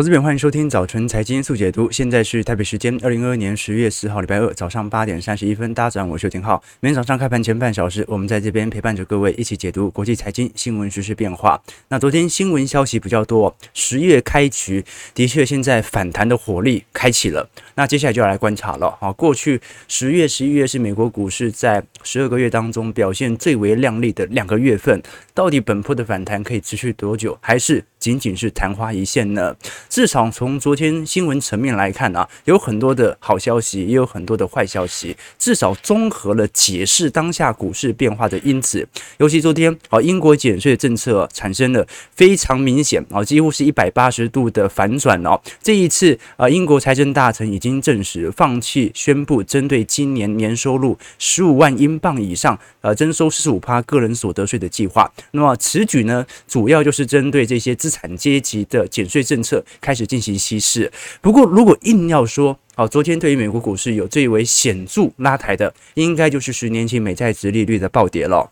[0.00, 1.90] 投资朋友，欢迎收听早晨财经速解读。
[1.90, 5.74] 现在是台北时间二零二二年十月四号礼拜二早上八点三十一分。
[5.74, 6.62] 大家早上，我是邱廷浩。
[6.80, 11.62] 每天早上开盘前半小时，我们在这边陪伴着各位一起解读国际财经新闻、时事变化。
[11.88, 14.82] 那昨天新闻消息比较多，十月开局
[15.14, 17.50] 的确现在反弹的火力开启了。
[17.74, 18.96] 那接下来就要来观察了。
[18.98, 25.02] 好，过去十月、十一月是美国股市在十二个月当中表现最为亮丽的两个月份。
[25.34, 29.54] 到底本波的反弹可以持续多久，还是仅仅是昙花一现呢？
[29.90, 35.14] 至少从昨天新闻层面来看啊，有很多的好消息，也有很多的坏消息。
[35.38, 38.88] 至少综合了解释当下股市变化的因子。
[39.18, 45.38] 尤其昨天啊，英国减税政策产生了非常明显啊，几乎是一百八十度的反转哦。
[45.62, 55.12] 这一次啊，英国财政大臣已经证实放弃宣布针对今年年收入十五万英镑以上呃征收四十五趴个人所得税的计划。
[55.32, 59.62] 那么此举呢，主要就是针对这些资产阶级的减税政策。
[59.80, 60.90] 开始进行稀释。
[61.20, 68.50] 不过，如果硬要说，哦，昨天对于美国股市有最为显著拉抬的，应该就是十年期美债殖利率的暴跌了。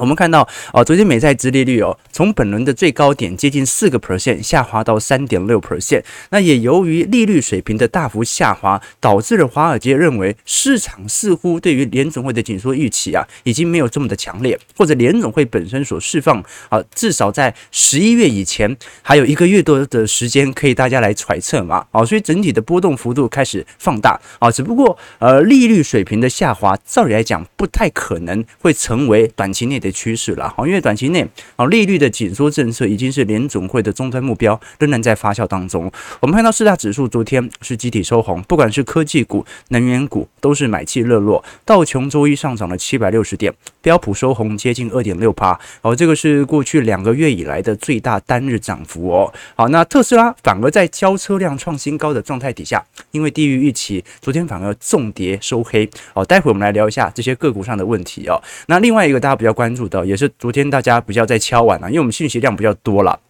[0.00, 6.02] 我们看到，哦，昨天美债殖利率哦，从本轮的最高点接近四个 percent 下滑到三点六 percent。
[6.30, 21.86] 那也由于利率水平的大幅下滑，导致了华尔街认为市场似乎对于联总会的紧缩预期啊，已经没有这么的强烈，或者联总会本身所释放啊，至少在十一月以前还有一个月多的时间可以大家来揣测嘛。
[21.90, 24.50] 啊，所以整体的波动幅度开始放大啊。
[24.50, 29.85] 只不过呃，利率水平的下滑，照理来讲不太可能会成为短期内的。
[29.90, 35.90] 趋势了哈，因为短期内啊，利率的紧缩政策已经是联总会的终端目标，仍然在发酵当中。
[36.20, 41.44] 我们看到四大指数昨天是集体收红，不管是科技股、能源股都是买气热络。
[41.64, 49.32] 道琼周一上涨了七百六十点，标普收红接近二点六趴，哦，这个是过去两个月以来的最大单日涨幅哦。
[49.54, 55.88] 好，那特斯拉反而在交车辆创新高的状态底下，因为低于预期，昨天反而重跌收黑。
[56.14, 58.40] 哦，待会我们来聊一下这些个股上的问题哦。
[58.68, 59.86] 那另外一个大家比较关注。
[60.04, 63.20] 也是昨天大家比较在敲碗啊，因为我们信息量比较多了。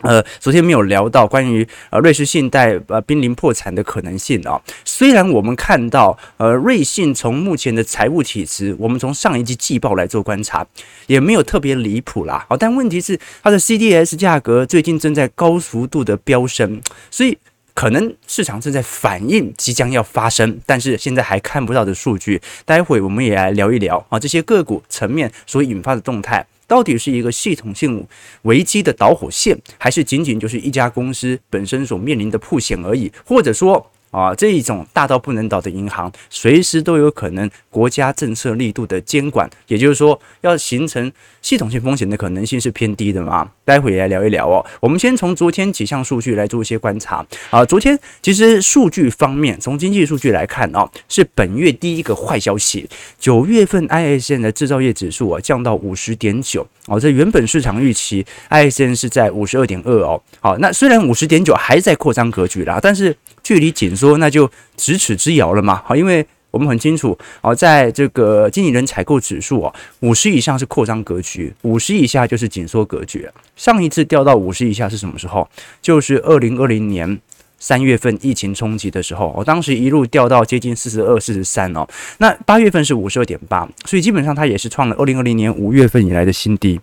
[0.00, 4.60] 呃，昨天没有聊到关于呃瑞士信贷呃濒临破产的可能性啊。
[4.84, 10.66] 虽然我们看到呃瑞信从目前的财务体质，我们从上一季季报来做观察，
[11.06, 12.44] 也没有特别离谱啦。
[12.50, 17.38] 好，但问题是它的 CDS 价格最近正在高幅度的飙升，所以。
[17.74, 22.40] 可能市场正在反映即将要发生，但是现在还看不到的数据。
[22.64, 28.06] 待会我们也来聊一聊啊，这些个股层面所引发的动态，到底是一个系统性
[28.42, 33.12] 危机的导火线，还是仅仅就是一家公司本身所面临的破险而已？
[33.26, 41.10] 或者说啊，这一种大到不能倒的银行，随时都有可能国家政策力度的监管，也就是说，要形成
[41.42, 43.50] 系统性风险的可能性是偏低的嘛？
[43.64, 44.64] 待会来聊一聊哦。
[44.78, 47.64] 我们先从昨天几项数据来做一些观察啊。
[47.64, 52.88] 昨天其实数据方面，从经济数据来看哦，是本月第一个坏消息。
[53.18, 60.22] 九月份 ISM 的制造业指数啊降到五十点九哦，这原本市场预期 ISM 是在五十二点二哦。
[60.40, 65.80] 好，那虽然五十点九还在扩张格局啦，但是距离紧缩那就咫尺之遥了嘛。
[65.84, 73.28] 好，因为我们很清楚，哦，在这个经理人采购指数啊，五十以上是扩张格局，五十以下就是紧缩格局。
[73.56, 75.48] 上一次掉到五十以下是什么时候？
[75.82, 77.20] 就是二零二零年
[77.58, 81.84] 三月份疫情冲击的时候，我当时一路掉到接近四十二、四十三哦。
[82.18, 86.80] 那八月份是五十二点八，所以基本上它也是创了二零二零年五月份以来的新低。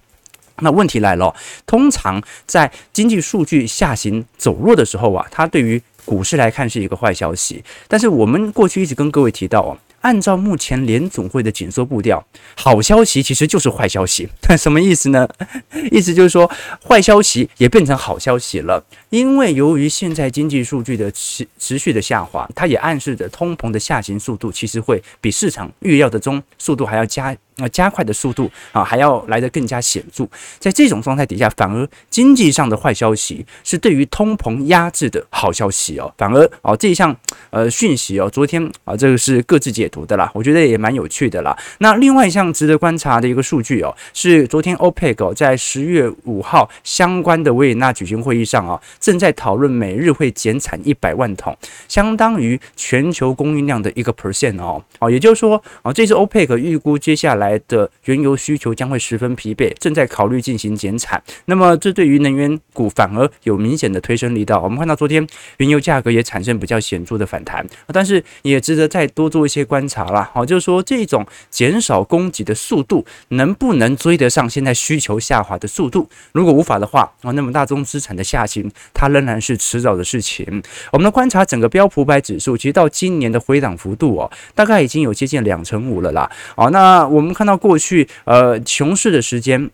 [0.63, 1.33] 那问题来了，
[1.65, 12.25] 通常在经济数据下行走弱的时候啊，它对于股市来看是一个坏消息，但是我们过去一直跟各位提到哦，按照目前联总会的紧缩步调，
[12.55, 14.27] 好消息其实就是坏消息。
[14.57, 15.27] 什么意思呢？
[15.91, 16.49] 意思就是说，
[16.85, 27.35] 坏消息也变成好消息了，因为由于现在经济数据的持持续的下滑，它也暗示着通膨的下行速度其实会比市场预料的中速度还要加。
[27.57, 30.27] 那加快的速度啊，还要来得更加显著。
[30.57, 36.11] 在这种状态底下，反而经济上的坏消息是对于通膨压制的好消息哦。
[36.17, 37.15] 反而哦，这一项
[37.49, 41.55] 呃讯息哦，昨天啊，这个是各自解读的啦，我觉得也蛮有趣的啦。
[41.79, 51.55] 那另外一项值得观察的一个数据哦，是昨天 OPEC 哦在十月五号相关的维也纳举行会议上啊，正在讨论每日会减产一百万桶，
[51.87, 54.81] 相当于全球供应量的一个 percent 哦。
[54.99, 57.40] 哦，也就是说啊，这次 OPEC 预估接下来。
[57.41, 61.21] 来的原油需求将会十分疲惫，正在考虑进行减产。
[61.45, 64.61] 那么这对于能源股反而有明显的推升力道。
[64.61, 65.27] 我们看到昨天
[65.57, 70.29] 原油价格也产生比较显著的反弹，但是也值得再多做一些观察啦。
[70.31, 76.07] 好，就是说这种减少供给的速度能不能追得上现在需求下滑的速度？
[76.31, 80.61] 如果无法的话，啊，那么大宗资产的下行它仍然是迟早的事情。
[80.91, 86.29] 我们来观察整个标普百指数，其实到今年的回档幅度哦，大概已经有接近两成五了啦。
[86.55, 89.69] 好，那我们看到过去呃熊市的时间，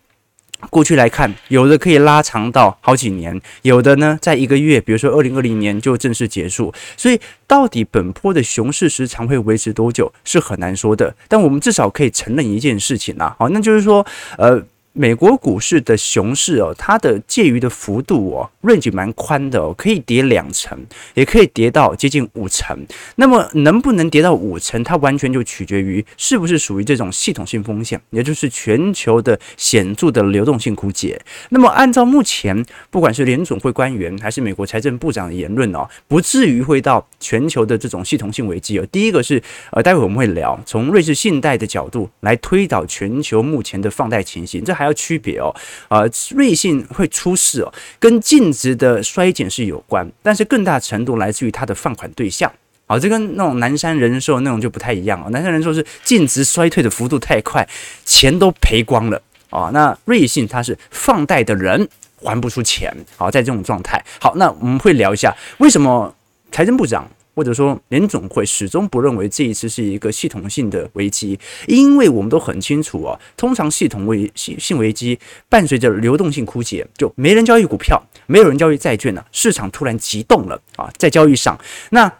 [0.69, 6.73] 过去来看，有的可以拉长到好几年，有的呢在一个月，比如说二零二零年就正式结束。
[6.95, 11.15] 所以到底本波的熊市时长会维持多久是很难说的。
[11.27, 14.05] 但我们至少可以承认一件事情啊，好，那就是说
[14.37, 14.63] 呃。
[14.97, 20.75] 美国股市的熊市哦，它的介于的幅度哦，range 蛮宽的哦，可以跌两成，
[21.13, 22.75] 也可以跌到接近五成。
[23.17, 31.21] 那么能不能跌到五成，它完全就取决于是不是属于这种系统性风险，也就是全球的显著的流动性枯竭。
[31.49, 38.85] 那么按照目前不管是联总会官员还是美国财政部长的言论哦，不至于会到全球的这种系统性危机哦。
[38.91, 39.39] 第一个是
[39.69, 44.86] 呃，待会我们会聊从瑞士信贷的角度来推导全球目前的放贷情形，这还。
[44.87, 45.53] 要区别哦，
[45.89, 52.51] 呃，瑞信会出事哦，跟净值的衰减是有关，但是更大程度来自于它的放款对象，
[52.87, 57.67] 好，这跟那种南山人寿那种就不太一样哦，南山人寿是净值衰退的幅度太快，
[58.05, 59.21] 钱都赔光了。
[59.49, 61.87] 啊，那瑞信它是放贷的人
[62.21, 66.13] 还不出钱，好，在这种状态，好，那我们会聊一下为什么
[66.51, 67.09] 财政部长。
[67.37, 81.55] 或者说，联总会始终不认为这一次是一个系统性的危机，因为我们都很清楚啊，通常系统危性危机伴随着流动性枯竭，就没人交易股票，没有人交易债券了，市场突然急动了啊，在交易上，
[81.91, 82.11] 那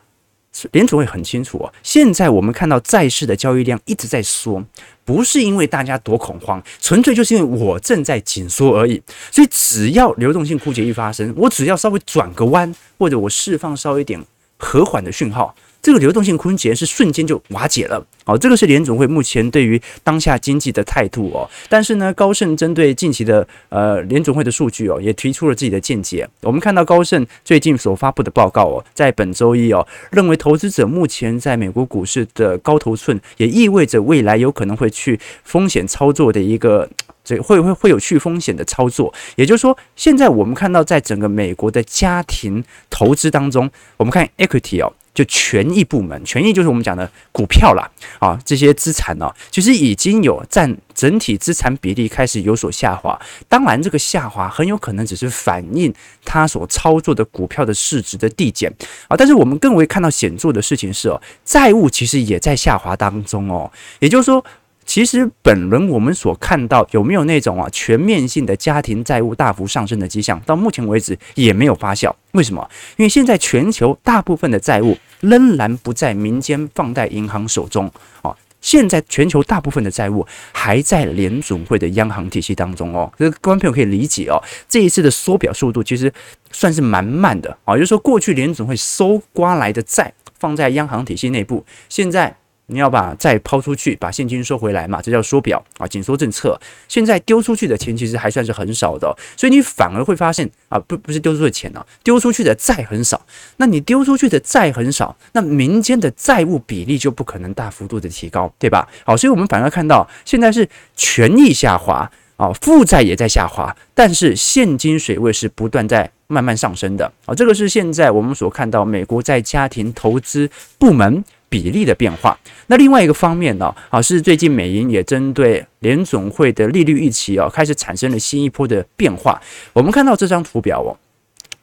[0.71, 4.63] 联总会很清楚啊，现在我们看到债市的交易量一直在缩，
[5.03, 14.23] 不是因为大家多恐慌，纯粹就是因为我正在紧缩而已，所以只要流动性枯竭一发生，我只要稍微转个弯，或者我释放稍微一点。
[14.57, 18.05] 和缓的讯号，这个流动性枯竭是瞬间就瓦解了。
[18.25, 21.49] 好，这个是联总会目前对于当下经济的态度哦。
[21.69, 26.27] 但是呢，高盛针对近期的呃联总会的数据哦，也提出了自己的见解。
[26.41, 36.89] 我们看到高盛最近所发布的报告哦，在本周一哦，认为投资者目前在美国股市的高头寸，也意味着未来有可能会去风险操作的一个。
[37.27, 47.89] 所以会会会有去风险的操作，也就是说，现在我们看到在整个美国的家庭投资当中，我们看 equity 哦，就权益部门，权益就是我们讲的股票啦，
[48.19, 53.19] 啊，这些资产呢，其实已经有占整体资产比例开始有所下滑。
[53.49, 58.73] 当然，这个下滑很有可能只是反映它所操作的股票的市值的递减
[59.09, 63.69] 啊，但是我们更为看到显著的事情是哦，债务其实也在下滑当中哦，
[63.99, 64.43] 也就是说。
[64.87, 70.39] 其实本轮我们所看到有没有那种啊全面性的家庭债务大幅上升的迹象？
[70.45, 72.11] 到目前为止也没有发酵。
[72.31, 72.67] 为什么？
[72.95, 77.91] 因为现在全球大部分的债务仍然不在民间放贷银行手中
[78.21, 78.33] 啊。
[78.61, 83.11] 现在全球大部分的债务还在联准会的央行体系当中哦。
[83.19, 84.41] 这个观众朋友可以理解哦。
[84.69, 86.11] 这一次的缩表速度其实
[86.51, 92.37] 算是蛮慢的啊，也就是说过去联准会收刮来的债放在央行体系内部，现在。
[92.69, 96.59] 你要把债抛出去，把现金收回来嘛，这叫缩表啊，紧缩政策。
[96.89, 103.25] 现在丢出去的钱其实还算是很少的，所以你反而会发现啊，不不是丢出去的钱啊，丢出去的债很少。
[103.55, 108.85] 那你丢出去的债很少，那民间的债务比例就不可能大幅度的提高，对吧？
[109.05, 110.67] 好，所以我们反而看到现在是
[110.97, 121.23] 权益下滑啊，负债也在下滑，但是现金水位是不断在慢慢上升的啊，这个是现在我们所看到美国在家庭投资部门。
[121.49, 122.37] 比例的变化。
[122.67, 129.41] 那另外一个方面呢，啊，是最近美银也针对联总会的利率预期啊，开始产生了新一波的变化。
[129.73, 130.97] 我们看到这张图表哦，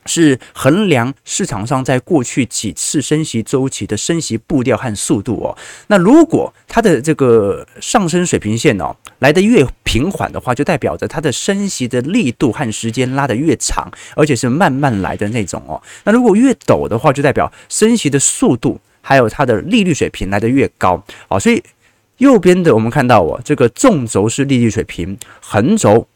[0.06, 5.56] 是衡量市场上在过去几次升息周期的升息步调和速度哦。
[5.88, 15.82] 那如果它的这个上升水平线哦来得越平缓的话，就代表着它的升息的力度和时间拉得越长，而且是慢慢来的那种哦。
[16.04, 18.80] 那如果越陡的话，就代表升息的速度。
[19.06, 21.62] 还有它的利率水平来得越高，好，所以
[22.16, 26.08] 右边的我们看到哦，这个纵轴是利率水平，横轴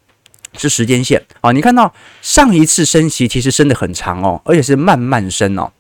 [0.57, 1.93] 是时间线，啊，你看到
[2.23, 5.71] 上一次升息其实升得很长哦，而且是慢慢升哦，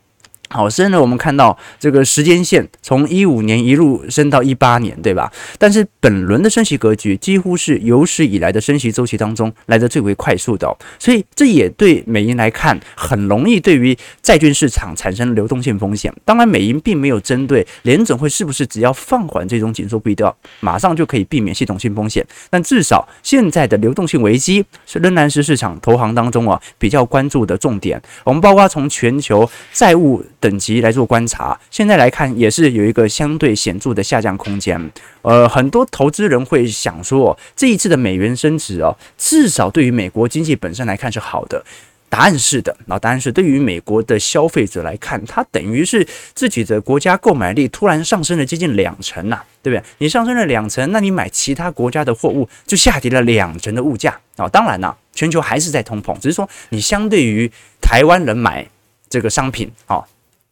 [0.50, 5.31] 好，升了，我们看到这个时间线从一五年一路升到一八年，对吧？
[5.59, 16.11] 但是本轮的升息格局几乎是有史以来的升息周期当中来的最为快速的，所以这也对美银来看很容易对于债券市场产生流动性风险。
[16.25, 22.26] 当然，美银并没有针对联准会是不是只要放缓这种紧缩步调，马上就可以避免系统性风险。
[22.49, 28.00] 但至少现在的流动性危机是仍然是市场投行当中啊比较关注的重点。
[28.25, 30.25] 我们包括从全球债务。
[30.40, 34.90] 等级来做观察，现在来看也是有一个相对显著的下降空间。
[35.23, 41.64] 呃，很多投资人会想说，这一次的美元升值哦，至少对于美国经济本身来看是好的。
[42.11, 49.85] 答案是的，那答案是对于美国的消费者来看，它等于是自己的国家购买力突然上升了接近两成呐，对不对？
[49.99, 54.49] 你上升了两成，那你买其他国家的货物就下跌了两成的物价啊。
[54.49, 57.50] 当然了，全球还是在通膨，只是说你相对于
[57.83, 58.66] 台湾人买
[59.11, 60.02] 这个商品啊。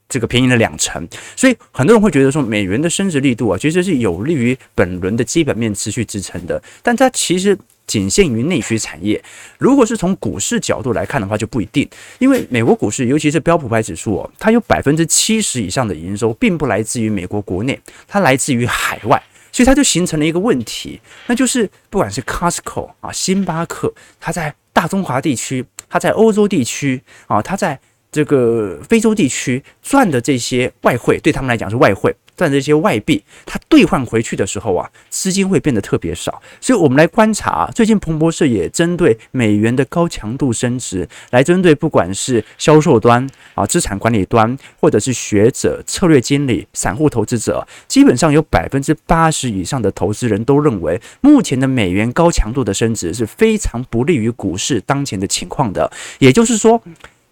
[0.09, 6.63] 这个便宜了两成，所以很多人会觉得说，美元的升值力度啊，其实是有利于本轮的基本面持续支撑的。
[6.81, 7.59] 但它其实
[7.89, 9.21] 仅限于内需产业。
[9.59, 11.89] 如果是从股市角度来看的话，就不一定，
[12.21, 19.21] 因为美国股市，尤其是标普百指数哦，它有百分之七十以上的营收，并不来自于美国国内，它来自于海外，
[19.51, 27.81] 所以它就形成了一个问题，那就是不管是 Costco 啊、星巴克，它在大中华地区，它在欧洲地区啊，它在。
[28.17, 36.41] 这个非洲地区赚的这些外汇，对他们来讲是外汇赚这些外币，它兑换回去的时候啊，资金会变得特别少。
[36.59, 55.93] 所以，我们来观察，最近彭博社也针对美元的高强度升值，来针对不管是销售端啊、资产管理端，或者是学者、策略经理、散户投资者，基本上有百分之八十以上的投资人都认为，目前的美元高强度的升值是非常不利于股市当前的情况的。
[56.19, 56.83] 也就是说。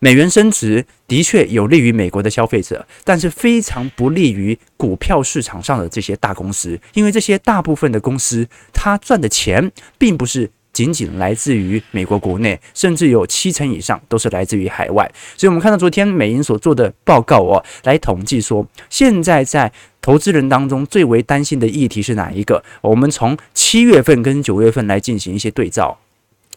[0.04, 15.10] 美元升值的确有利于美国的消费者，但是非常不利于股票市场上的这些大公司，因为这些大部分的公司，它赚的钱并不是仅仅来自于美国国内，甚至有七成以上都是来自于海外。
[15.38, 22.62] 所以，我们看到昨天美银所做的报告哦，来统计说，现在在投资人当中最为担心的议题是哪一个？
[22.82, 25.98] 我们从七月份跟九月份来进行一些对照。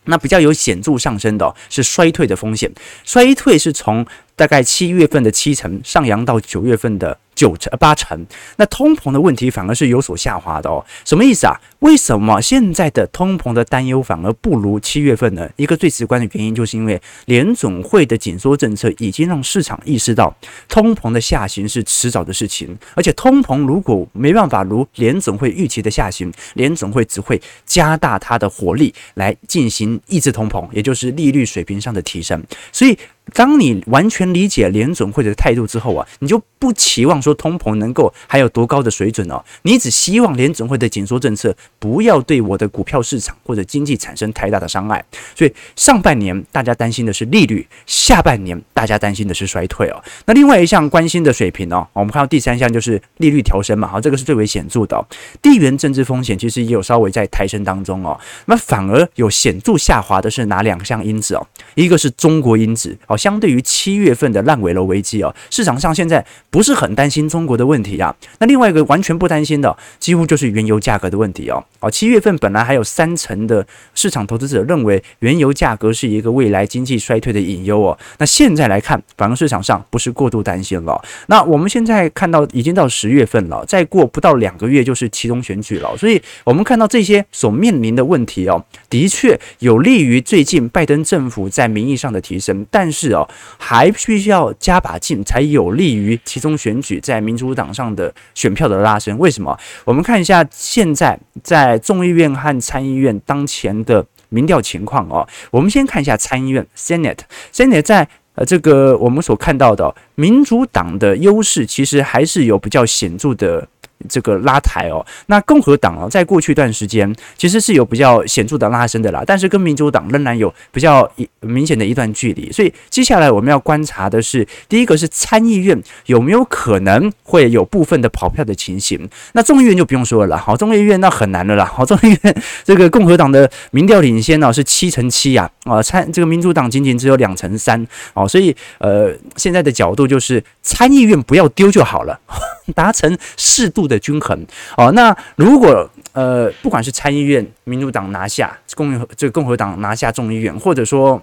[0.08, 2.70] 那比较有显著上升的，是衰退的风险，
[3.06, 7.18] 衰退是从大概七月份的七成上扬到九月份的。
[7.38, 8.26] 九成八成，
[8.56, 10.84] 那通膨的问题反而是有所下滑的哦。
[11.06, 11.54] 什么意思啊？
[11.80, 15.48] 为什么现在的通膨的担忧反而不如七月份呢？
[15.56, 20.36] 一个最直观的原因，就是因为联总会的紧缩政策已经让市场意识到
[20.68, 32.44] 通膨的下行是迟早的事情，而且通膨如果没办法如联总会预期的下行，联总会只会加大它的火力来进行抑制通膨，也就是利率水平上的提升。
[32.72, 32.98] 所以。
[33.34, 45.04] 当你完全理解联准会的态度之后啊，你就不期望说通膨能够还有多高的水准哦，你只希望联准会的紧缩政策不要对我的股票市场或者经济产生太大的伤害。
[45.36, 50.02] 所以上半年大家担心的是利率，下半年大家担心的是衰退哦。
[50.26, 55.06] 那另外一项关心的水平哦，我们看到第三项就是利率调升嘛，好，这个是最为显著的哦。
[55.42, 61.46] 地缘政治风险其实也有稍微在抬升当中哦，那反而有显著下滑的是哪两项因子哦？
[61.76, 63.17] 一个是中国因子哦。
[63.18, 68.16] 相对于七月份的烂尾楼危机哦，市场上现在不是很担心中国的问题啊。
[68.40, 71.64] 那另外一个完全不担心的，几乎就是原油价格的问题哦。
[71.80, 77.98] 哦，七月份本来还有三成的市场投资者认为原油价格是一个未来经济衰退的隐忧哦。
[78.20, 81.02] 那现在来看，反而市场上不是过度担心了。
[81.28, 93.07] 那我们现在看到已经到十月份了，再过不到两个月就是期中选举了，所以我们看到这些所面临的问题哦，的确有利于最近拜登政府在名义上的提升，但是。
[93.14, 99.18] 哦，还需要加把劲，才有利于其中选举在民主党上的选票的拉升。
[99.18, 99.58] 为什么？
[99.86, 105.28] 我们看一下现在在众议院和参议院当前的民调情况哦。
[105.52, 113.68] 我们先看一下参议院 Senate，Senate 在呃这个我们所看到的民主党的优势，其实还是有比较显著的。
[114.08, 122.52] 这个拉抬哦，那共和党哦，在过去一段时间其实是有比较显著的拉升的啦，但是跟民主党仍然有比较一明显的一段距离。
[122.52, 129.10] 所以接下来我们要观察的是，第一个是参议院有没有可能会有部分的跑票的情形。
[129.34, 142.20] 那众议院就不用说了，好，众议院那很难了啦，好，众议院这个共和党的民调领先呢是七成七呀，啊，参这个民主党仅仅只有两成三，哦，所以呃，现在的角度就是参议院不要丢就好了，
[142.76, 151.22] 达成适度的均衡哦，那如果呃，不管是参议院民主党拿下共和这个共和党拿下众议院，或者说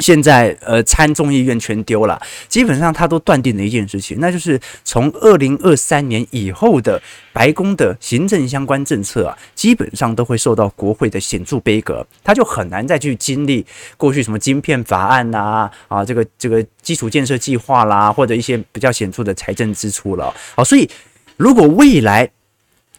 [0.00, 7.00] 现在呃参众议院全丢了，基本上他都断定了一件事情，那就是从二零二三年以后的
[7.32, 13.64] 白宫的行政相关政策啊，基本上都会受到国会的显著杯葛，他就很难再去经历
[13.96, 20.34] 过去什么晶片法案呐啊，啊这个这个基础建设计划啦，或者一些比较显著的财政支出了。
[20.56, 20.90] 好，所以
[21.36, 22.30] 如果未来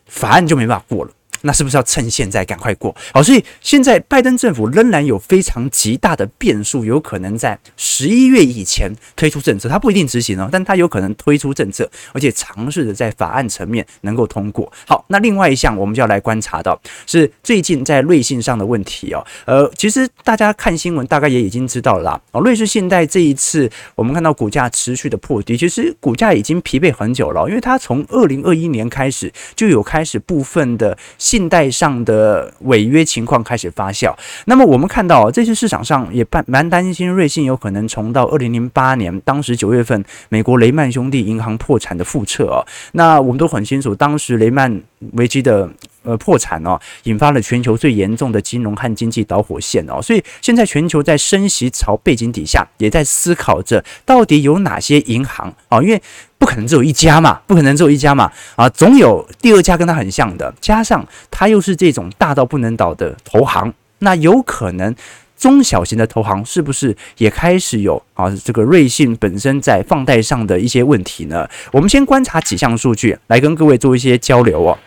[0.05, 1.11] 法案就没办法过了。
[1.41, 2.95] 那是不是要趁现在赶快过？
[3.13, 14.71] 好，所以现在拜登政府仍然有非常极大的变数，有可能在十一月以前推出政策，他不一定执行哦，但他有可能推出政策，而且尝试着在法案层面能够通过。
[14.87, 19.25] 好，那另外一项我们就要来观察到是最近在瑞信上的问题哦。
[19.45, 22.21] 呃，其实大家看新闻大概也已经知道了啦。
[22.31, 30.97] 哦，瑞士信贷这一次我们看到股价持续的破底，其实股价已经疲惫很久了，因为它从二零二一年开始就有开始部分的。
[31.35, 34.15] 信贷上的违约情况开始发酵，
[34.45, 42.63] 那么我们看到这些市场上也蛮蛮担心瑞信有可能重到二零零八年当时九月份美国雷曼兄弟银行破产的复测啊。
[42.93, 44.81] 那我们都很清楚，当时雷曼
[45.15, 45.69] 危机的。
[46.05, 56.01] 呃，破产哦，引发了全球最严重的金融和经济导火线哦，所以现在全球在升息潮背景底下，也在思考着到底有哪些银行啊，因为
[56.37, 64.93] 不可能只有一家嘛，不可能只有一家嘛，啊，总有第二家跟它很像的，加上它又是这种大到不能倒的投行，那有可能
[65.37, 71.47] 中小型的投行是不是也开始有啊这个瑞信本身在放贷上的一些问题呢？
[71.71, 74.77] 我们先观察几项数据来跟各位做一些交流哦。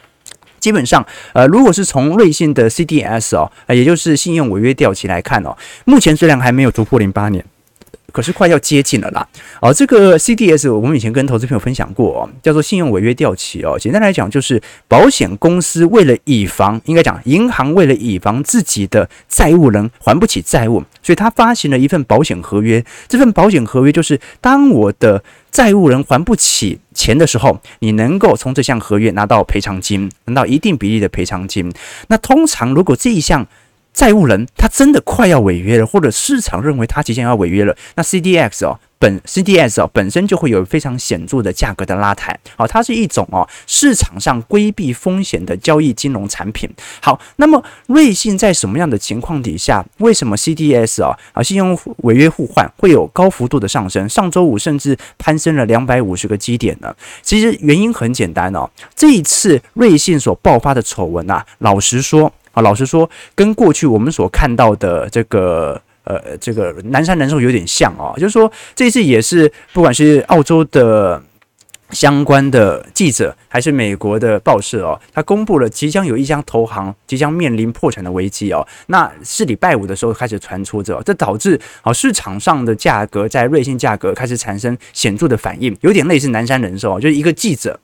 [0.59, 7.45] 基本上，呃，如果是从瑞信的 CDS 哦，也就是信用违约掉期来看哦，目前虽然还没有突破零八年。
[8.11, 9.29] 可是快要接近了啦！
[9.61, 13.79] 哦，这个 CDS 我们以前跟投资朋友分享过哦，叫做信用违约掉期哦。
[13.79, 22.83] 简单来讲，就是保险公司为了以防，应该讲银行为了以防自己的债务人还不起债务，所以他发行了一份保险合约。
[23.09, 31.71] 这份保险合约就是，当我的债务人还不起钱的时候，你能够从这项合约拿到赔偿金，拿到一定比例的赔偿金。
[32.09, 33.47] 那通常如果这一项
[33.99, 46.71] 债务人他真的快要违约了，或者市场认为他即将要违约了，那 CDX 哦本 CDS 哦本身就会有非常显著的价格的拉抬，好，它是一种哦市场上规避风险的交易金融产品。
[47.03, 54.09] 好，那么瑞信在什么样的情况底下，为什么 CDS 啊啊信用违约互换会有高幅度的上升？
[54.09, 56.95] 上周五甚至攀升了两百五十个基点呢？
[57.23, 62.33] 其实原因很简单哦，这一次瑞信所爆发的丑闻啊，老实说。
[62.53, 71.23] 啊老实说，跟过去我们所看到的这个呃这个南山人寿有点像哦，就是说这次也是不管是澳洲的
[71.91, 87.81] 相关的记者，还是美国的报社哦，他公布了即将有一家投行即将面临破产的危机哦，那是礼拜五的时候开始传出着，这导致啊市场上的价格在瑞信价格开始产生显著的反应，有点类似南山人寿，就是一个记者。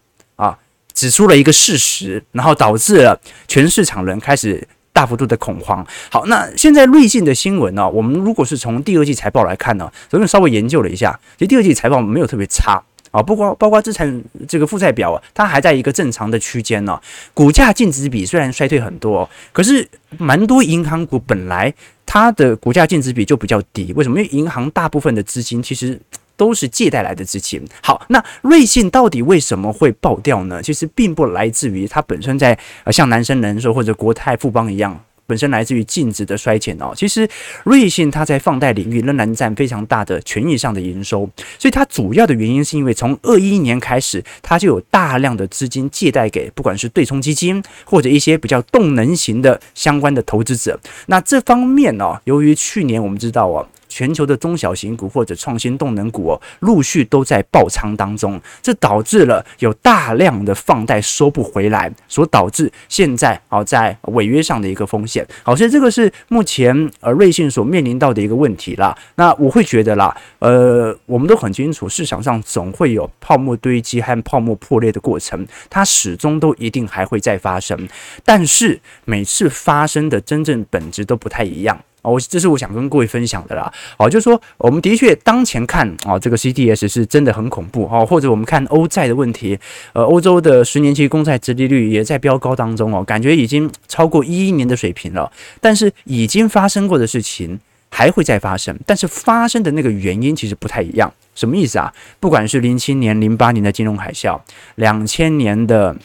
[0.94, 5.84] 指出了一个事实，然后导致了全市场人开始大幅度的恐慌。
[6.08, 7.86] 好，那现在瑞信的新闻呢？
[7.90, 12.80] 我们如果是从第二季财报来看呢，昨天稍微研究了一下，其实第二季财报没有特别差
[13.10, 16.98] 啊，不光包括资产这个负债表啊，它还在一个正常的区间呢。
[17.34, 21.74] 股价净值比虽然衰退很多，可是蛮多银行股本来
[22.06, 24.20] 它的股价净值比就比较低，为什么？
[24.20, 26.00] 因为银行大部分的资金其实。
[26.36, 27.62] 都是借贷来的资金。
[27.82, 30.62] 好，那瑞信到底为什么会爆掉呢？
[30.62, 36.92] 其实并不来自于它本身在呃像南山人寿或者国泰富邦一样，本身来自于净值的衰减哦。
[36.94, 37.28] 其实
[37.64, 50.78] 瑞信它在放贷领域仍然占非常大的权益上的营收，所以它主要的原因是因为从二一年开始，它就有大量的资金借贷给不管是对冲基金或者一些比较动能型的相关的投资者。
[51.06, 53.66] 那这方面呢，由于去年我们知道哦。
[53.94, 65.24] 全球的中小型股或者创新动能股哦，陆续都在爆仓当中，这导致了有大量的放贷收不回来，所导致现在啊在违约上的一个风险。
[65.44, 68.98] 好，所以这个是目前呃瑞信所面临到的一个问题啦。
[69.14, 77.88] 那我会觉得啦，呃，我们都很清楚，市场上总会有泡沫堆积和泡沫破裂的过程，它始终都一定还会再发生，
[78.24, 81.78] 但是每次发生的真正本质都不太一样。
[82.04, 83.72] 哦，这是我想跟各位分享的啦。
[83.96, 88.06] 哦，就是说，我们的确当前看啊，这个 CDS 是真的很恐怖哦。
[88.06, 89.58] 或者我们看欧债的问题，
[89.94, 95.32] 呃，欧洲的十年期公债殖利率也在飙高当中哦，感觉已经超过一一年的水平了。
[95.60, 97.58] 但是已经发生过的事情
[97.90, 101.12] 还会再发生，但是发生的那个原因其实不太一样。
[101.34, 101.92] 什么意思啊？
[102.20, 104.40] 不管是零七年、零八年的金融海啸，
[104.76, 105.96] 两千年的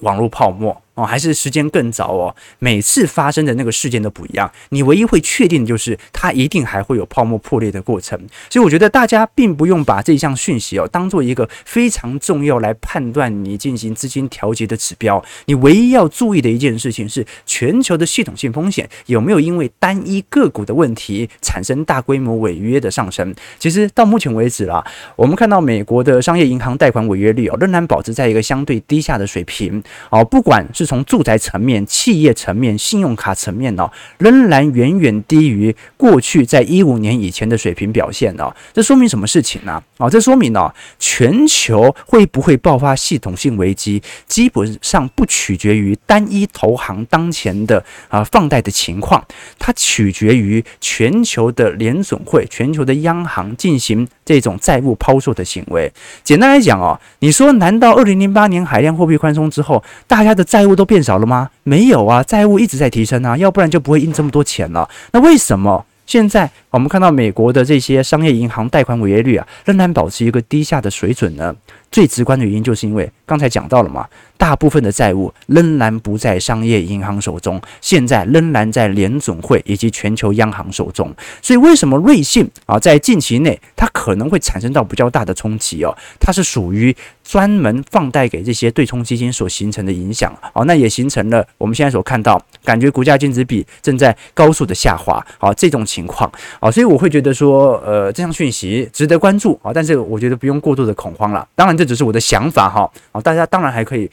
[0.00, 0.81] 网络泡沫。
[0.94, 2.36] 哦，还是时间更早哦？
[2.58, 8.18] 每次发生的那个事件都不一样，你唯一会确定的就是它一定还会有泡沫破裂的过程。
[8.50, 15.24] 所以我觉得大家并不用把这项讯息哦当做一个非常重要来判断你进行资金调节的指标。
[15.46, 23.34] 你唯一要注意的一件事情是，全球的系统性风险有没有因为单一个股的问题产生大规模违约的上升？
[23.58, 24.84] 其实到目前为止啦，
[25.16, 30.81] 我们看到美国的商业银行贷款违约率哦仍然保持在一个相对低下的水平哦，不管是。
[30.82, 38.52] 是从住宅层面、企业层面、信用卡层面哦，仍然远远低于过去在一五年以前的水平表现哦。
[38.72, 39.80] 这说明什么事情呢？
[39.98, 49.24] 哦，这说明哦，全球会不会爆发系统性危机，基本上不取决于单一投行当前的啊放贷的情况，
[49.58, 55.92] 它取决于全球的联准会、全球的央行进行这种债务抛售的行为。
[56.24, 61.50] 简单来讲哦，你说难道二零零八年海量货币宽松之后，大家的债务都变少了吗？
[61.62, 64.88] 没有啊，债务一直在提升啊，要不然就不会印这么多钱了。
[65.12, 71.54] 那为什么现在我们看到美国的这些商业银行贷款违约率啊，仍然保持一个低下的水准呢？
[71.90, 74.08] 最直观的原因就是因为刚才讲到了嘛。
[74.38, 81.14] 大部分的债务仍然不在商业银行手中，现在仍然在联总会以及全球央行手中。
[81.40, 85.96] 所以，为什么瑞信啊，在近期内它可能会产生到比较大的冲击哦？
[86.18, 96.28] 它是属于专门放贷给这些对冲基金所形成的影响哦，那也形成了我们现在所看到，感觉股价净值比正在高速的下滑啊这种情况
[96.62, 96.70] 啊。
[96.70, 101.46] 所以我会觉得说，呃，这项讯息值得关注啊，但是我觉得不用过度的恐慌了。
[101.54, 104.08] 当然，这只是我的想法哈啊，大家当然还可以。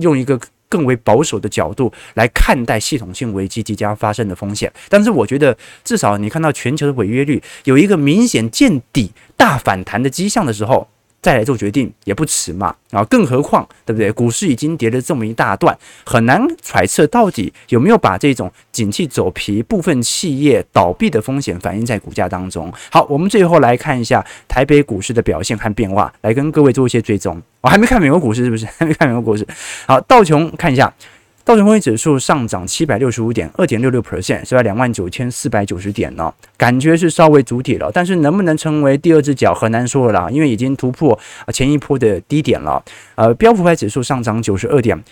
[0.00, 10.86] 用一个更为保守的角度来看待系统性危机即将发生的风险，但是我觉得至少你看到全球的违约率有一个明显见底、大反弹的迹象的时候。
[11.22, 14.10] 再来做决定也不迟嘛，啊，更何况对不对？
[14.10, 22.72] 股市已经跌了这么一大段，很难揣测到底有没有把这种景气走皮、部分企业倒闭的风险反映在股价当中。
[22.90, 27.40] 好，我们最后来看一下台北股市的表现和变化，来跟各位做一些追踪。
[27.60, 28.66] 我还没看美国股市是不是？
[28.76, 29.46] 还没看美国股市。
[29.86, 30.92] 好，道琼看一下。
[31.44, 41.18] 道琼工业指数上涨七百六十五点，二点六六 percent，是在两万九千四百九十点呢，感觉是稍微主体了，但是能不能成为第二只脚很难说了啦，因为已经突破
[41.52, 42.82] 前一波的低点了。
[43.16, 45.02] 呃，标普牌指数上涨九十二点。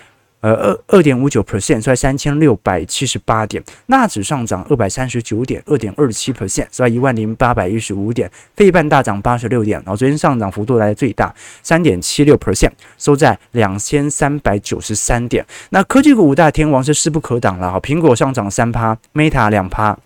[0.40, 15.44] 呃，二二点五九 percent，在三千六百七十八点；纳指上涨二百三十九点，二点二七 percent，在一万零八百一十五点；费半大涨八十六点，然后昨天上涨幅度来的最大，三点七六 percent，收在两千三百九十三点。
[15.70, 19.96] 那科技股五大天王是势不可挡了哈，苹果上涨三趴，Meta 两趴。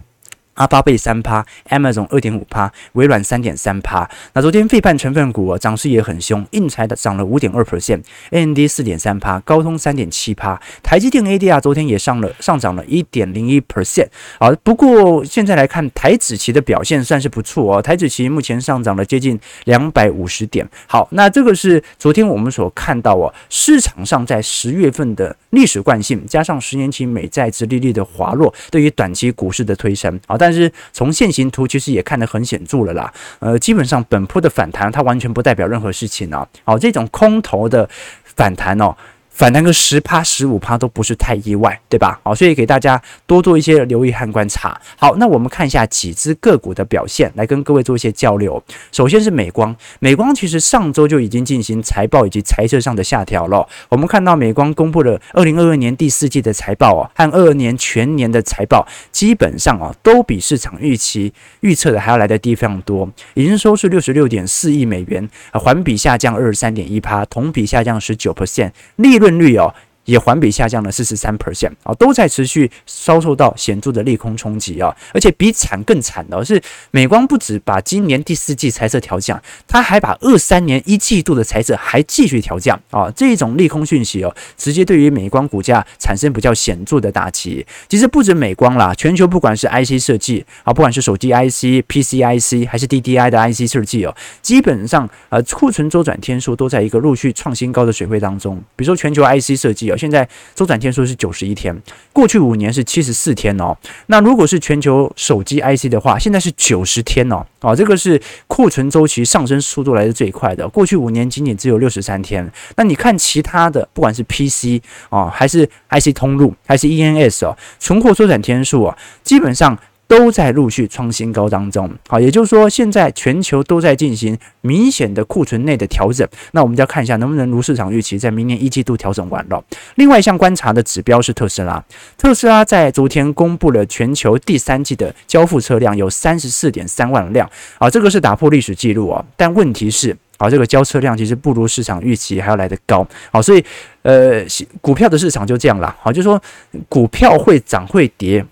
[0.54, 4.08] 阿巴贝三趴，Amazon 二点五趴，微软三点三趴。
[4.32, 14.08] 那昨天费半成分股啊涨势也很凶，应材的涨了五点二 percent，AMD 四点三趴，高通三点七趴，台积电 ADR 昨天也上了上涨了一点零一 percent。
[14.38, 20.68] 好，不过现在来看台指期的表现算是不错哦，台指期目前上涨了接近两百五十点。
[20.86, 30.20] 好，那这个是昨天我们所看到哦，市场上在十月份的历史惯性，加上十年期美债殖利率的滑落，对于短期股市的推升。
[30.26, 37.88] 好，但是从线形图其实也看得很显著了啦，呃，基本上本波的反弹它完全不代表任何事情啊，好，这种空头的
[38.37, 38.94] 反弹哦。
[39.35, 42.20] 反弹个十趴、十五趴都不是太意外，对吧？
[42.23, 44.81] 好，所以给大家多做一些留意和观察。
[44.97, 48.62] 好，那我们看一下几只个股的表现，来跟各位做一些交流。
[48.92, 53.68] 首先是美光，美光其实上周就已经进行财报以及财测上的下调了。
[53.88, 63.11] 我们看到美光公布了二零二二年第四季的财报哦，和二二年全年的财报基本上啊都比市场预期预测的还要来得低非常多。
[63.35, 69.23] 营收是六十六点四亿美元，环比下降二十三点一趴，同比下降十九 percent，利润。
[69.24, 69.74] 利润率哦。
[70.04, 87.66] 也环比下降了四十三 percent 啊，都在持续遭受到显著的利空冲击啊，而且比惨更惨的是，美光不止把今年第四季财测调降，它还把二三年一季度的财测还继续调降啊，这种利空讯息哦，直接对于美光股价产生比较显著的打击。
[87.88, 98.62] 其实不止美光啦，全球不管是 IC 设计啊，不管是手机 IC、PC IC 还是 DDI 的 IC 设计哦，基本上呃库存周转天数都在一个陆续创新高的水位当中。
[98.76, 99.93] 比如说全球 IC 设计哦。
[99.96, 101.74] 现在周转天数是九十一天，
[102.12, 103.76] 过去五年是七十四天哦。
[104.07, 107.44] 那如果是全球手机 IC 的话，现在是九十天哦。
[107.61, 110.68] 哦，这个是库存周期上升速度来的最快的。
[110.68, 112.50] 过去五年仅仅只有六十三天。
[112.76, 119.78] 那你看其他的，不管是 PC 哦，还是 IC 通路，还是 ENS 哦，存货周转天数啊，基本上。
[120.06, 126.28] 都在陆续创新高当中，好，也就是说，现在全球都在进行明显的库存内的调整。
[126.52, 129.62] 那我们就要看一下能不能如市场预期，在明年一季度调整完了。
[129.96, 131.82] 另外一项观察的指标是特斯拉，
[132.18, 139.24] 特斯拉在昨天公布了全球第三季的交付车辆有三十四点三万辆，啊，这个是打破历史记录啊。
[139.36, 143.64] 但问题是，啊，这个交车辆其实不如市场预期还要来得高，好，所以
[144.02, 144.44] 呃，
[144.80, 146.40] 股票的市场就这样啦，好，就是说
[146.88, 148.44] 股票会涨会跌。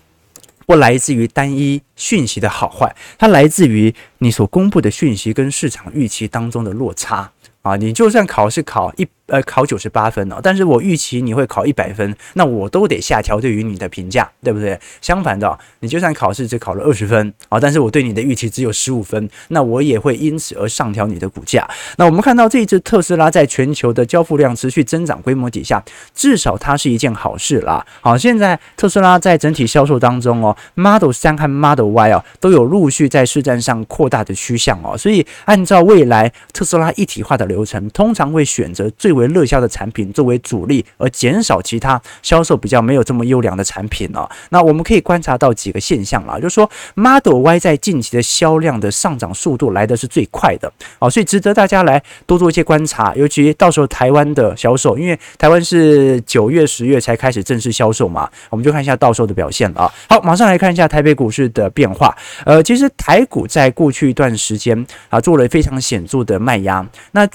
[0.65, 7.75] 不来自于单一讯息的好坏，它来自于你所公布的讯息跟市场预期当中的落差啊！
[7.75, 9.07] 你就算考试考一。
[9.27, 14.77] 呃，考九十八分哦，但是我预期你会考一百分，那我都得下调对于你的评价，对不对？
[15.01, 21.65] 相反的，你就算考试只考了二十分啊，但是我对你的预期只有十五分，那我也会因此而上调你的股价。
[21.97, 25.81] 那我们看到这一次特斯拉在全球的交付量持续增长规模底下，
[26.13, 27.85] 至少它是一件好事啦。
[28.01, 44.29] 好，现在特斯拉在整体销售当中哦，Model 3和 Model Y 哦，都有陆续在市占上扩大的趋向哦，所以按照未来特斯拉一体化的流程，通常会选择最为热销的产品作为主力，而减少其他销售比较没有这么优良的产品哦。
[44.49, 53.13] 那我们可以观察到几个现象啦，就是说 Model Y 在近期的销量的上涨速度来的是最快的哦，所以值得大家来多做一些观察。
[53.15, 59.93] 尤其到时候台湾的销售，因为台湾是九月、十月才开始正式销售嘛，我们就看一下到时候的表现了啊。
[60.09, 62.15] 好，马上来看一下台北股市的变化。
[62.45, 66.85] 呃，其实台股在过去一段时间啊，做了非常显著的卖压。
[67.11, 67.27] 那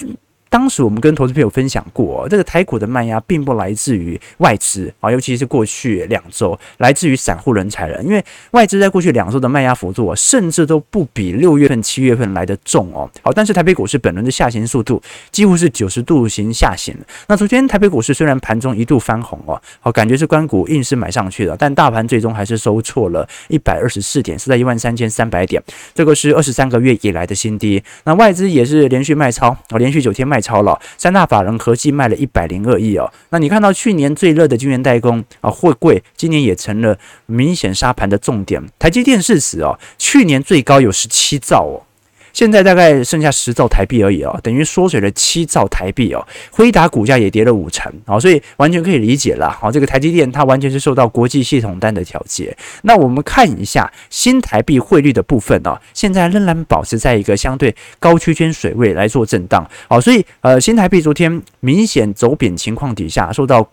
[0.50, 13.10] 当时我们跟投资朋友分享过，这个台股的卖压并不来自于外资啊，尤其是过去两周来自于散户人才人，因为外资在过去两周的卖压幅度啊，甚至都不比六月份、七月份来得重哦。
[13.22, 16.96] 好，但是台北股市本轮的下行速度几乎是九十度型下行。
[17.26, 25.62] 那昨天台北股市虽然盘中一度翻红哦，好，感觉是关股硬是买上去了，但大盘最终还是收错了一百二十四点，是在一万三千三百点，
[25.94, 27.82] 这个是二十三个月以来的新低。
[28.04, 30.37] 那外资也是连续卖超，哦，连续九天卖。
[30.40, 33.10] 超了，三大法人合计卖了一百零二亿哦。
[33.30, 38.62] 那你看到去年最热的晶圆代工啊，货柜今年也成了明显杀盘的重点。
[38.78, 41.87] 台积电市值哦，去年最高有十七兆哦。
[42.32, 46.26] 现在大概剩下十兆台币而已哦，等于缩水了七兆台币哦。
[46.50, 49.50] 辉达股价也跌了五成哦，所以完全可以理解了。
[49.50, 52.56] 好，这个台积电它完全是受到国际系统单的调节。
[52.82, 59.68] 那我们看一下新台币汇率的部分哦，现在仍然保持在一个相对高区间水位来做震荡。
[59.88, 63.68] 好，所以呃，新台币昨天明显走贬情况底下，受到。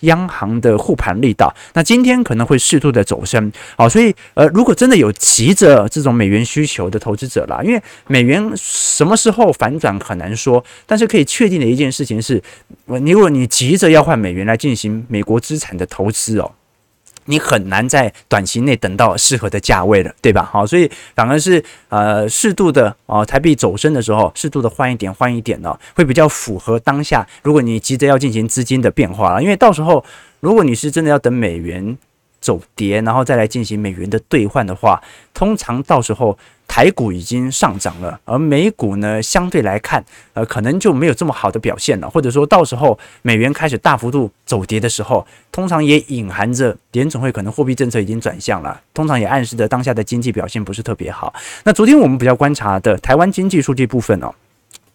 [0.00, 12.42] 央行的护盘力道，那今天可能会适度的走升，好，所以呃，如果真的有急着这种美元需求的投资者啦，因为美元什么时候反转很难说，但是可以确定的一件事情是，
[12.86, 16.52] 如果你急着要换美元来进行美国资产的投资哦。
[17.26, 20.48] 你很难在短期内等到适合的价位了，对吧？
[20.50, 27.26] 好，所以反而是呃适度的哦，台币走升的时候，适度的换一点换一点呢，会比较符合当下。
[27.42, 30.04] 如果你急着要进行资金的变化了，因为到时候
[30.40, 31.96] 如果你是真的要等美元
[32.46, 35.02] 走跌，然后再来进行美元的兑换的话，
[35.34, 36.38] 通常到时候。
[36.68, 40.04] 台股已经上涨了，而美股呢，相对来看，
[40.34, 42.10] 呃，可能就没有这么好的表现了。
[42.10, 51.32] 或者说到时候美元开始大幅度走跌的时候，通常也隐含着联总会可能货币政策已经转向了，通常也暗示着当下的经济表现不是特别好。
[51.62, 54.34] 那昨天我们比较观察的台湾经济数据部分哦。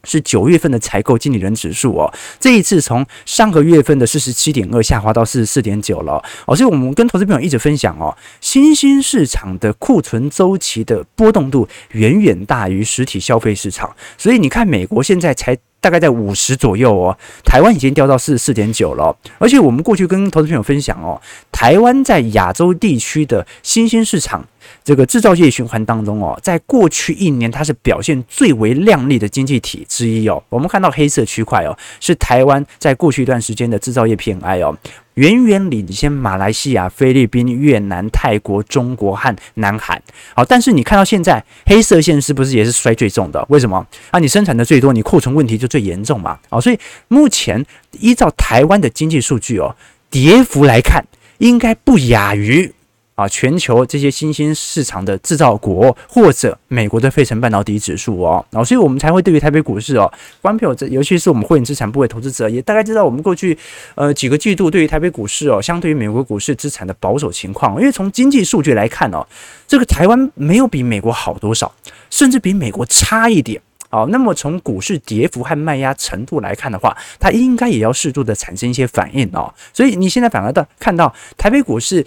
[0.03, 24.47] 是九月份的采购经理人指数哦，这一次从上个月份的四十七点二下滑到四十四点九了哦，所以我们跟投资朋友一直分享哦，新兴市场的库存周期的波动度远远大于实体消费市场，所以你看美国现在才大概在五十左右哦，台湾已经掉到四十四点九了，而且我们过去跟投资朋友分享哦，台湾在亚洲地区的新兴市场。
[24.84, 30.44] 这个制造业循环当中哦，在过去一年，它是表现最为亮丽的经济体之一哦。
[30.50, 34.76] 我们看到黑色区块哦，是台湾在过去一段时间的制造业 PMI 哦，
[35.13, 40.02] 远远领先马来西亚、菲律宾、越南、泰国、中国和南韩。
[40.34, 43.46] 好，但是你看到现在黑色线是不是也是衰最重的？
[43.50, 43.86] 为什么？
[44.10, 46.39] 啊，你生产的最多，你库存问题就最严重嘛。
[46.50, 47.63] 哦，所以目前
[48.00, 49.76] 依照台湾的经济数据哦，
[50.10, 51.06] 跌幅来看，
[51.38, 52.74] 应该不亚于。
[53.21, 63.55] 啊，全球这些新兴市场的制造国，或者美国的费城半导体指数哦，然后所以我们才会对于台北股市哦，关票这尤其是我们会员资产部位投资者，也大概知道我们过去
[63.93, 69.23] 呃几个季度对于台北股市哦，相对于美国股市资产的保守情况，因为从经济数据来看哦，
[69.67, 71.71] 这个台湾没有比美国好多少，
[72.10, 73.62] 甚至比美国差一点。
[73.91, 79.53] 好，那么从股市跌幅和卖压程度来看的话，它应该也要适度的产生一些反应哦。
[79.73, 82.03] 所以你现在反而的看到台北股市。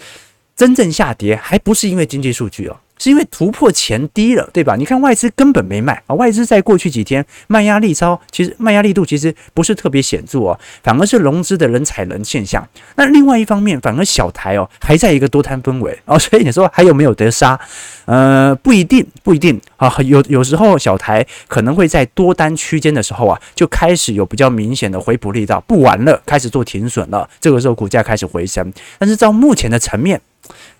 [0.55, 4.77] 真正下跌还不是因为经济数据哦，是因为突破前低了，对吧？
[4.77, 12.65] 你看外资根本没卖啊，外资在过去几天卖压力超，其实卖压力度其实不是特别显著哦，反而是融资的人踩人现象。
[12.95, 17.59] 那另外一方面，反而小台哦还在一个多摊氛围哦， 所以你说还有没有得杀？
[18.05, 19.93] 呃，不一定，不一定啊。
[20.05, 28.71] 有有时候小台可能会在多单区间的时候啊，就开始有比较明显的回补力道，不玩了，开始做停损了，这个时候股价开始回升。
[28.97, 30.21] 但是照目前的层面。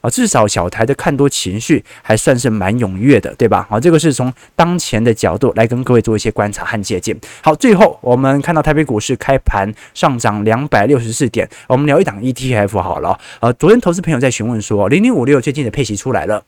[0.01, 3.65] 啊，至少小台的看多情绪还算是蛮踊跃的，对吧？
[3.69, 7.15] 好，这个是从当前的角度来跟各位做一些观察和借鉴。
[7.41, 13.19] 好，最后我们看到台北股市开盘上涨两百六十四点，我们聊一档 ETF 好了。
[13.39, 16.43] 呃，昨天投资朋友在询问说，零零五六最近的配息出来了。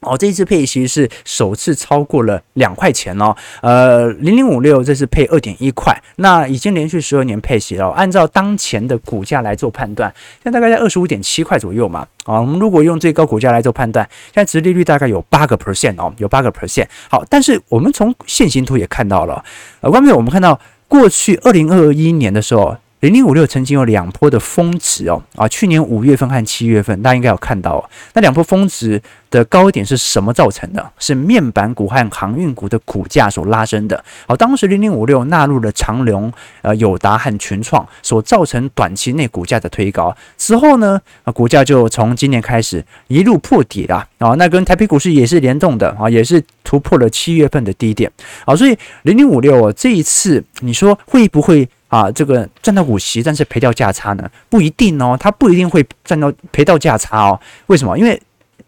[0.00, 3.34] 哦，这一次配息是首次超过了两块钱哦。
[3.62, 7.88] 呃，零零五六这是配二点一块，那已经连续十二年配息了。
[7.90, 12.06] 按照当前的股价来做判断，现在大概在二十五点七块左右嘛。
[12.24, 16.86] 啊，我们如果用最高股价来做判断，现在殖利率大概有八个 percent 哦，有八个 percent。
[17.10, 19.44] 好，但是我们从线形图也看到了，
[19.80, 22.76] 呃，外面我们看到过去二零二一年的时候。
[23.00, 27.90] 零零五六曾经有两波的峰值哦，啊，去年五月份和七月份，大家应该有看到哦。
[28.14, 30.90] 那两波峰值的高点是什么造成的？
[30.98, 34.04] 是面板股和航运股的股价所拉升的。
[34.26, 36.32] 好，当时零零五六纳入了长荣、
[36.62, 40.12] 呃友达和群创，所造成短期内股价的推高。
[40.36, 44.30] 之后呢，啊，股价就从今年开始一路破底了啊。
[44.30, 48.10] 那跟台北股市也是联动的啊，也是突破了七月份的低点。
[48.44, 51.68] 好，所以零零五六这一次你说会不会？
[51.88, 54.30] 啊，这个赚到股息，但是赔掉价差呢？
[54.48, 57.40] 不一定哦，它不一定会赚到赔到价差哦。
[57.66, 57.98] 为什么？
[57.98, 58.20] 因为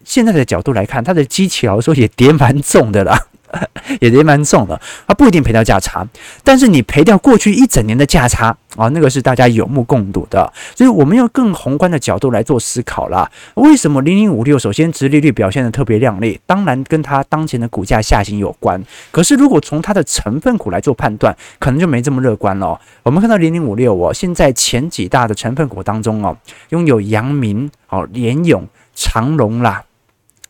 [0.03, 3.15] 现在的角度来看，它的基期来说也跌蛮重的了。
[3.99, 6.07] 也也蛮重的，它不一定赔掉价差，
[6.43, 10.51] 但是你赔掉过去一整年的价差啊，那个是大家有目共睹的。
[10.75, 13.29] 所以我们用更宏观的角度来做思考啦。
[13.55, 16.39] 为什么零零五六首先殖利率表现得特别亮丽？
[16.45, 18.81] 当然跟它当前的股价下行有关。
[19.11, 22.79] 可是如果从它的成分股来做判断，可能就没这么乐观了。
[23.03, 26.37] 我们看到零零五六哦，现在前几大的成分股当中哦，
[26.69, 29.83] 拥有阳明、哦联咏、长荣啦，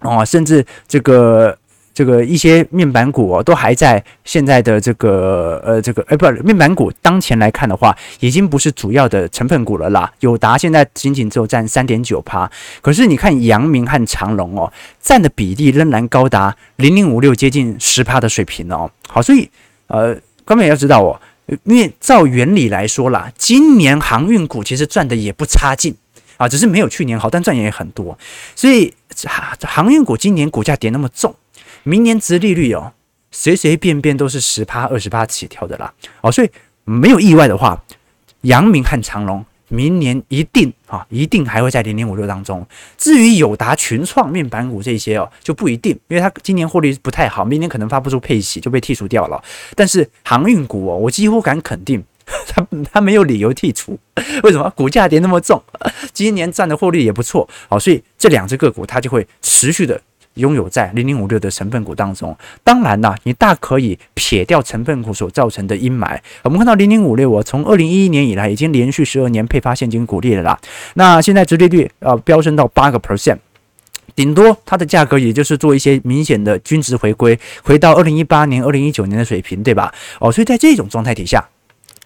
[0.02, 1.58] 哦甚至这个。
[1.94, 10.12] 这个一些面板股哦，都还在现在的这个呃这个哎，不面板股，当前来看的话，已经不是主要的成分股了啦。
[10.22, 12.50] 友达现在仅仅只有占三点九趴，
[12.82, 18.90] 可是你看阳明和长荣哦，占的比例仍然高达零零五六接近十趴的水平哦。
[19.08, 19.50] 好，所以
[19.88, 21.20] 呃，各位也要知道哦，
[21.66, 25.94] 因为照原理来说啦，今年航运股其实赚的也不差劲
[26.38, 28.18] 啊，只是没有去年好，但赚也很多。
[28.56, 28.94] 所以
[29.26, 31.36] 航航运股今年股价跌那么重。
[31.84, 32.94] 明年殖利率哦，
[33.32, 36.50] 随随便便都是十趴、二十趴起跳的啦，哦，所以
[36.84, 37.84] 没有意外的话，
[38.42, 42.66] 阳明和长隆明年一定啊，一定还会在零零五六当中。
[42.98, 49.42] 至于友达、群创、面板股这些哦，就不一定，因为它今年获利不太好，明年可能发不出配息就被剔除掉了。
[49.74, 52.04] 但是航运股哦，我几乎敢肯定，
[52.48, 53.98] 它它没有理由剔除。
[54.44, 54.70] 为什么？
[54.76, 55.64] 股价跌那么重，
[56.12, 60.00] 今年占的获利也不错，好，所以这两只个股它就会持续的。
[60.36, 66.18] 拥有在零零五六的成分股当中，当然啦，你大可以撇掉成分股所造成的阴霾。
[66.44, 70.60] 我们看到零零五六，我从二零一一年以来已经连续十二年配发现金股利了啦。
[70.94, 73.38] 那现在直利率啊飙升到八个 percent，
[74.16, 79.94] 顶多它的价格也就是做一些明显的均值回归，回到二零一八年、二零一九年的水平，对吧？
[80.20, 81.46] 哦，所以在这种状态底下。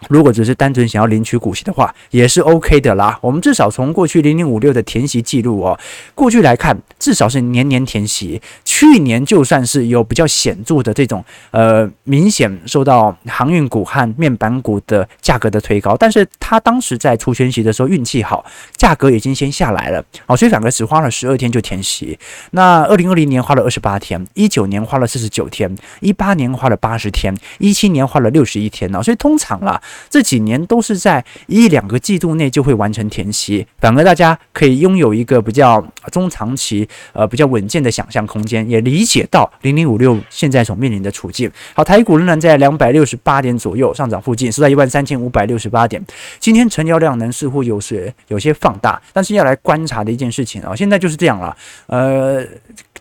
[0.10, 3.18] 如果只是单纯想要领取股息的话，也是 OK 的啦。
[3.22, 5.80] 我们至少从过去零零五六的填息记录哦，
[6.14, 8.42] 过去来看，至少是年年填息。
[8.76, 22.20] 去年就算是有比较显著的这种呃明显受到航运股和面板股的价格的推高，但是他当时在除权息的时候运气好，价格已经先下来了哦，所以反而只花了十二天就填息。
[22.52, 29.02] 那二零二零年花了二十八天，一九年花了四十九天，一八年花了八十天，一七年花了六十一天呢。
[29.02, 29.82] 所以通常啦。
[30.10, 41.52] 这几年都是在一两个季度内就会完成填息，反而大家可以拥有一个比较中长期呃比较稳健的想象空间，也理解到零零五六现在所面临的处境。
[41.74, 46.04] 好，台股仍然在两百六十八点左右上涨附近，是在一万三千五百六十八点。
[46.40, 51.56] 今天成交量能似乎有些有些放大，但是要来观察的一件事情啊，现在就是这样了。
[51.88, 52.46] 呃，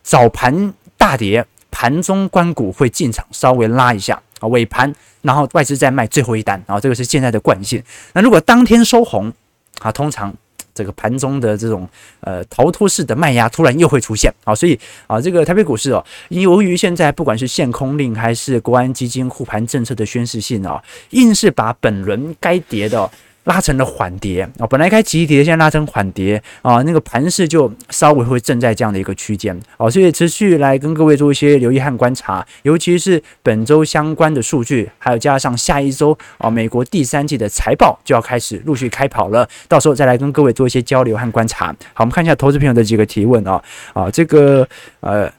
[0.02, 4.48] 早盘大跌，盘中关股会进场稍微拉一下啊。
[4.48, 7.82] 尾盘，然后外资再卖最后一单，然后这个是现在的惯性。
[8.12, 9.32] 那如果当天收红，
[9.80, 10.34] 啊，通常
[10.74, 11.88] 这个盘中的这种
[12.20, 23.10] 呃逃脱式的卖压突然又会出现，啊，所以啊，这个台北股市哦，由于现在不管是限空令还是国安基金护盘政策的宣示性啊，硬是把本轮该跌的
[23.44, 24.42] 拉成了缓跌。
[24.58, 26.42] 啊，本来开急跌，现在拉成缓跌。
[26.62, 29.58] 啊，那个盘势就稍微会正在这样的一个区间。
[29.76, 41.66] 哦，所以持续来跟各位做一些留意和观察，尤其是本周相关的数据，还有加上下一周啊，美国第三季的财报就要开始陆续开跑了，到时候再来跟各位做一些交流和观察。
[41.92, 44.66] 好，我们看一下投资朋友的几个提问啊啊，这个
[45.00, 45.30] 呃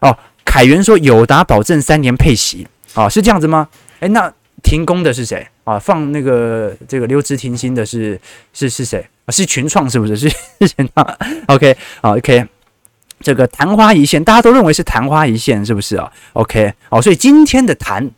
[0.00, 2.66] 哦，凯源说友达保证三年配息。
[2.94, 3.68] 啊，是这样子吗？
[3.98, 4.32] 诶，那
[4.64, 5.46] 停工的是谁？
[5.62, 8.20] 啊，放那个这个留职停薪的是
[8.52, 9.30] 是是谁啊？
[9.30, 10.16] 是群创是不是？
[10.16, 10.28] 是
[10.60, 12.44] 是群创？OK 好，OK，
[13.20, 18.10] 这个昙花一现，大家都认为是昙花一现，是不是啊？OK，好，所以今天的谈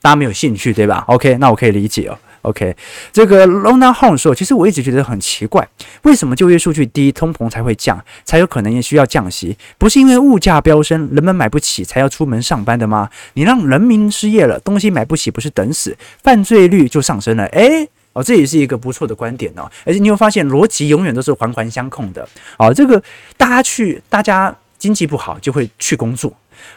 [0.00, 2.16] 大家没有兴趣对吧？OK，那我可以理解哦。
[2.44, 2.76] OK，
[3.10, 5.66] 这个 Lona Home 说，其实我一直觉得很奇怪，
[6.02, 9.56] 为什么就业数据低，通膨才会降，才有可能也需要降息？
[9.78, 13.08] 不是因为物价飙升，人们买不起才要出门上班的吗？
[13.32, 17.44] 你让人民失业了，东西买不起，不是等死，犯罪率就上升了。
[17.46, 19.70] 诶，哦，这也是一个不错的观点哦。
[19.86, 22.28] 而且你会发现，逻辑永远都是环环相扣的。
[22.58, 23.02] 哦，这个
[23.38, 26.30] 大家去，大家经济不好就会去工作。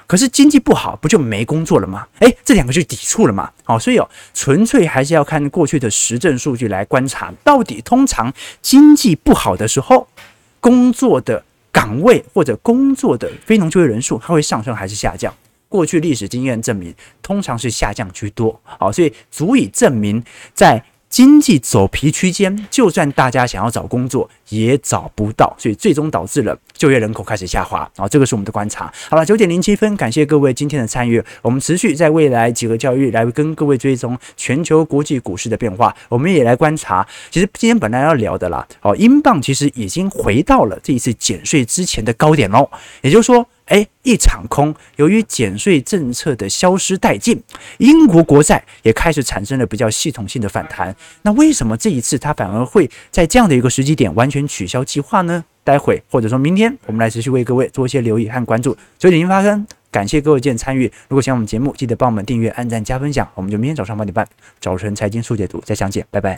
[0.05, 2.07] 可是经济不好，不就没工作了吗？
[2.19, 3.51] 诶，这两个就抵触了嘛。
[3.65, 10.07] 好，所以哦，纯粹还是要看过去的实证数据来观察，到底通常经济不好的时候，
[10.61, 15.33] 工作的岗位或者工作的非农就业人数，它会上升还是下降？
[15.67, 18.57] 过去历史经验证明，通常是下降居多。
[18.63, 20.81] 好，所以足以证明在。
[21.09, 27.89] 经济走皮区间，就算大家想要找工作也找不到，所以最终导致了就业人口开始下滑。
[27.95, 28.91] 啊，这个是我们的观察。
[29.09, 31.23] 好了，九点零七分，感谢各位今天的参与。
[31.41, 35.95] 我们持续在未来几个交易日来跟各位追踪全球国际股市的变化。
[36.09, 42.69] 我们也来观察，其实今天本来要聊的啦，哦，英镑其实已经回到了这一次减税之前的高点喽，
[43.01, 43.47] 也就是说。
[43.67, 44.75] 哎，一场空。
[44.97, 47.41] 由于减税政策的消失殆尽，
[47.77, 50.95] 英国国债也开始产生了比较系统性的反弹。
[51.21, 55.43] 那为什么这一次它反而会在这样的一个时机点完全取消计划呢？
[55.63, 58.75] 待会或者说明天，我们来持续为各位做一些留意和关注。
[58.97, 60.89] 所以已经发生，感谢各位今天参与。
[61.09, 63.27] 如果喜欢我们节目，记得帮我们订阅、按赞、加分享。
[63.35, 64.25] 我们就明天早上八点半，
[64.61, 66.35] 早晨财经速解读再相见，拜拜。